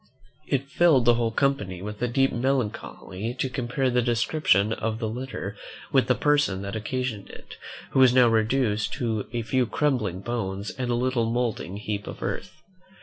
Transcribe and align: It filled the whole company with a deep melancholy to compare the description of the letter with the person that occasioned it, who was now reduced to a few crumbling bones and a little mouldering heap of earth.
It 0.47 0.67
filled 0.67 1.05
the 1.05 1.13
whole 1.13 1.29
company 1.29 1.79
with 1.83 2.01
a 2.01 2.07
deep 2.07 2.31
melancholy 2.33 3.35
to 3.35 3.49
compare 3.51 3.91
the 3.91 4.01
description 4.01 4.73
of 4.73 4.97
the 4.97 5.07
letter 5.07 5.55
with 5.91 6.07
the 6.07 6.15
person 6.15 6.63
that 6.63 6.75
occasioned 6.75 7.29
it, 7.29 7.57
who 7.91 7.99
was 7.99 8.11
now 8.11 8.27
reduced 8.27 8.93
to 8.93 9.27
a 9.31 9.43
few 9.43 9.67
crumbling 9.67 10.21
bones 10.21 10.71
and 10.71 10.89
a 10.89 10.95
little 10.95 11.29
mouldering 11.29 11.77
heap 11.77 12.07
of 12.07 12.23
earth. 12.23 12.63